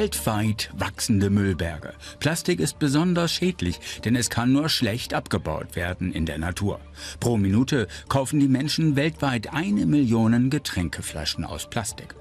[0.00, 1.92] Weltweit wachsende Müllberge.
[2.20, 6.80] Plastik ist besonders schädlich, denn es kann nur schlecht abgebaut werden in der Natur.
[7.20, 12.14] Pro Minute kaufen die Menschen weltweit eine Million Getränkeflaschen aus Plastik.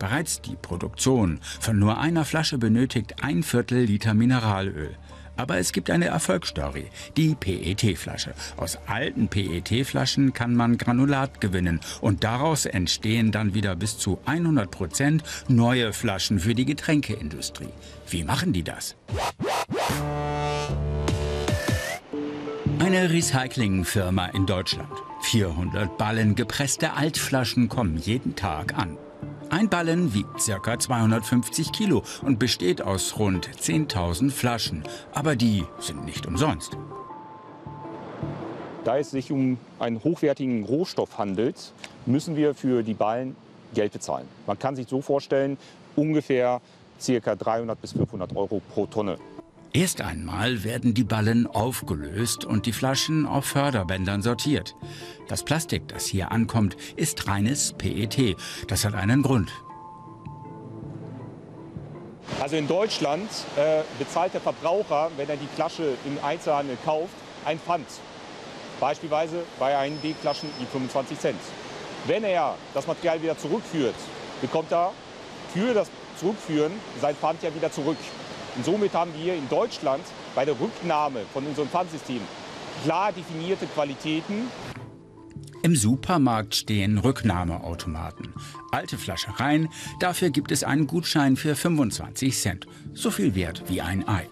[0.00, 4.96] Bereits die Produktion von nur einer Flasche benötigt ein Viertel Liter Mineralöl.
[5.36, 8.34] Aber es gibt eine Erfolgsstory, die PET-Flasche.
[8.56, 14.70] Aus alten PET-Flaschen kann man Granulat gewinnen und daraus entstehen dann wieder bis zu 100
[14.70, 17.68] Prozent neue Flaschen für die Getränkeindustrie.
[18.08, 18.96] Wie machen die das?
[22.78, 24.92] Eine Recyclingfirma in Deutschland.
[25.22, 28.96] 400 Ballen gepresste Altflaschen kommen jeden Tag an.
[29.48, 30.78] Ein Ballen wiegt ca.
[30.78, 34.82] 250 Kilo und besteht aus rund 10.000 Flaschen.
[35.12, 36.76] Aber die sind nicht umsonst.
[38.84, 41.72] Da es sich um einen hochwertigen Rohstoff handelt,
[42.06, 43.36] müssen wir für die Ballen
[43.74, 44.26] Geld bezahlen.
[44.46, 45.58] Man kann sich so vorstellen,
[45.94, 46.60] ungefähr
[47.04, 47.36] ca.
[47.36, 49.18] 300 bis 500 Euro pro Tonne.
[49.76, 54.74] Erst einmal werden die Ballen aufgelöst und die Flaschen auf Förderbändern sortiert.
[55.28, 58.38] Das Plastik, das hier ankommt, ist reines PET.
[58.68, 59.52] Das hat einen Grund.
[62.40, 67.12] Also in Deutschland äh, bezahlt der Verbraucher, wenn er die Flasche im Einzelhandel kauft,
[67.44, 67.86] ein Pfand.
[68.80, 71.40] Beispielsweise bei einen D-Flaschen die 25 Cent.
[72.06, 73.96] Wenn er das Material wieder zurückführt,
[74.40, 74.94] bekommt er
[75.52, 77.98] für das Zurückführen sein Pfand ja wieder zurück.
[78.56, 80.02] Und somit haben wir in Deutschland
[80.34, 82.20] bei der Rücknahme von unserem Pfandsystem
[82.84, 84.48] klar definierte Qualitäten.
[85.62, 88.32] Im Supermarkt stehen Rücknahmeautomaten.
[88.70, 89.68] Alte Flasche rein,
[89.98, 92.66] dafür gibt es einen Gutschein für 25 Cent.
[92.94, 94.28] So viel wert wie ein Ei.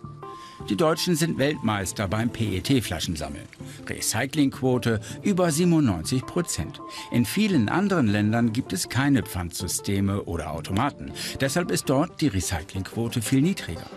[0.71, 3.45] Die Deutschen sind Weltmeister beim PET-Flaschensammeln.
[3.87, 6.81] Recyclingquote über 97 Prozent.
[7.11, 11.13] In vielen anderen Ländern gibt es keine Pfandsysteme oder Automaten.
[11.41, 13.91] Deshalb ist dort die Recyclingquote viel niedriger.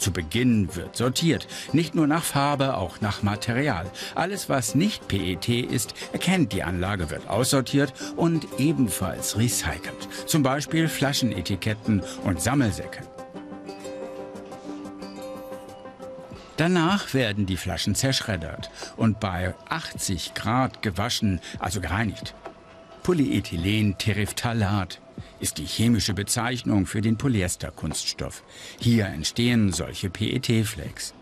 [0.00, 3.84] Zu Beginn wird sortiert, nicht nur nach Farbe, auch nach Material.
[4.14, 10.08] Alles, was nicht PET ist, erkennt die Anlage, wird aussortiert und ebenfalls recycelt.
[10.24, 13.00] Zum Beispiel Flaschenetiketten und Sammelsäcke.
[16.56, 22.34] Danach werden die Flaschen zerschreddert und bei 80 Grad gewaschen, also gereinigt.
[23.02, 24.98] Polyethylen Terephthalat
[25.40, 28.42] ist die chemische Bezeichnung für den Polyesterkunststoff.
[28.78, 31.14] Hier entstehen solche PET-Flakes.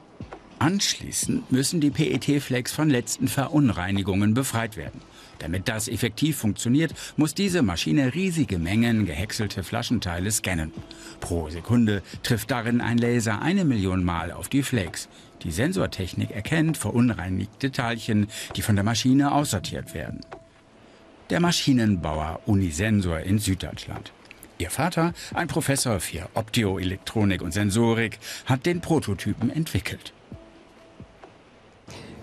[0.58, 5.00] Anschließend müssen die PET-Flakes von letzten Verunreinigungen befreit werden.
[5.38, 10.72] Damit das effektiv funktioniert, muss diese Maschine riesige Mengen gehäckselte Flaschenteile scannen.
[11.20, 15.08] Pro Sekunde trifft darin ein Laser eine Million Mal auf die Flakes.
[15.44, 18.26] Die Sensortechnik erkennt verunreinigte Teilchen,
[18.56, 20.22] die von der Maschine aussortiert werden
[21.30, 24.12] der Maschinenbauer Unisensor in Süddeutschland.
[24.58, 30.12] Ihr Vater, ein Professor für Optoelektronik und Sensorik, hat den Prototypen entwickelt.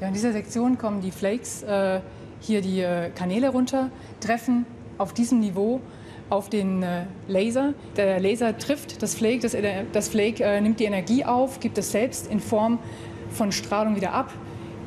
[0.01, 2.01] Ja, in dieser Sektion kommen die Flakes äh,
[2.41, 3.89] hier die äh, Kanäle runter,
[4.19, 4.65] treffen
[4.97, 5.81] auf diesem Niveau
[6.29, 7.73] auf den äh, Laser.
[7.95, 11.77] Der Laser trifft das Flake, das, äh, das Flake äh, nimmt die Energie auf, gibt
[11.77, 12.79] es selbst in Form
[13.29, 14.33] von Strahlung wieder ab,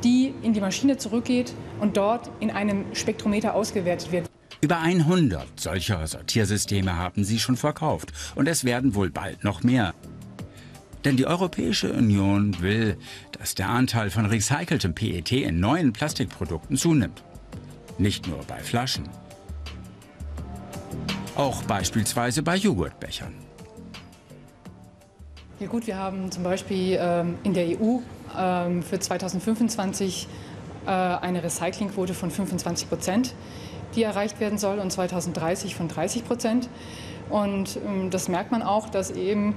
[0.03, 4.29] die in die Maschine zurückgeht und dort in einem Spektrometer ausgewertet wird.
[4.61, 9.93] Über 100 solcher Sortiersysteme haben sie schon verkauft und es werden wohl bald noch mehr.
[11.05, 12.97] Denn die Europäische Union will,
[13.31, 17.23] dass der Anteil von recyceltem PET in neuen Plastikprodukten zunimmt.
[17.97, 19.07] Nicht nur bei Flaschen.
[21.35, 23.33] Auch beispielsweise bei Joghurtbechern.
[25.61, 27.99] Ja gut, wir haben zum Beispiel ähm, in der EU
[28.37, 30.27] ähm, für 2025
[30.85, 33.33] äh, eine Recyclingquote von 25 Prozent,
[33.95, 36.69] die erreicht werden soll, und 2030 von 30 Prozent.
[37.29, 39.55] Und ähm, das merkt man auch, dass eben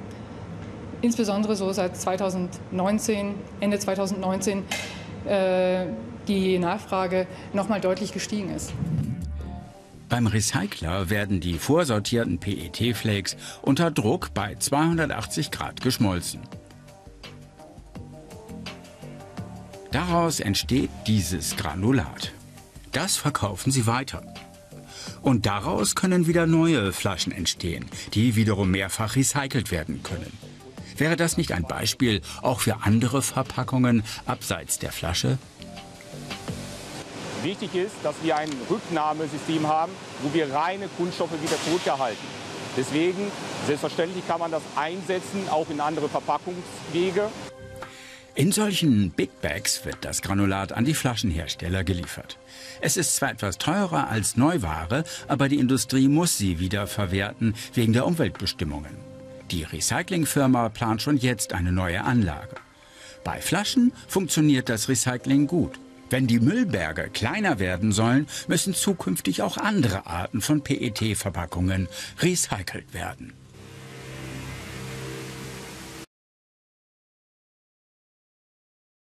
[1.01, 4.65] insbesondere so seit 2019, Ende 2019,
[5.27, 5.87] äh,
[6.29, 8.73] die Nachfrage noch mal deutlich gestiegen ist.
[10.09, 16.41] Beim Recycler werden die vorsortierten PET-Flakes unter Druck bei 280 Grad geschmolzen.
[19.93, 22.33] Daraus entsteht dieses Granulat.
[22.93, 24.23] Das verkaufen sie weiter.
[25.21, 27.85] Und daraus können wieder neue Flaschen entstehen,
[28.15, 30.33] die wiederum mehrfach recycelt werden können.
[30.97, 35.37] Wäre das nicht ein Beispiel auch für andere Verpackungen abseits der Flasche?
[37.43, 39.93] Wichtig ist, dass wir ein Rücknahmesystem haben,
[40.23, 42.27] wo wir reine Kunststoffe wieder zurückerhalten.
[42.79, 43.31] Deswegen,
[43.67, 47.29] selbstverständlich kann man das einsetzen, auch in andere Verpackungswege.
[48.35, 52.39] In solchen Big Bags wird das Granulat an die Flaschenhersteller geliefert.
[52.81, 57.93] Es ist zwar etwas teurer als Neuware, aber die Industrie muss sie wieder verwerten wegen
[57.93, 58.97] der Umweltbestimmungen.
[59.51, 62.57] Die Recyclingfirma plant schon jetzt eine neue Anlage.
[63.23, 65.79] Bei Flaschen funktioniert das Recycling gut.
[66.09, 71.87] Wenn die Müllberge kleiner werden sollen, müssen zukünftig auch andere Arten von PET-Verpackungen
[72.21, 73.35] recycelt werden.